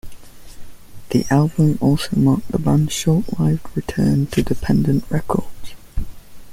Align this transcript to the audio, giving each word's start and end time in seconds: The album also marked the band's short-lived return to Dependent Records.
The 1.11 1.27
album 1.29 1.77
also 1.79 2.15
marked 2.17 2.47
the 2.51 2.57
band's 2.57 2.91
short-lived 2.91 3.67
return 3.75 4.25
to 4.31 4.41
Dependent 4.41 5.05
Records. 5.11 5.75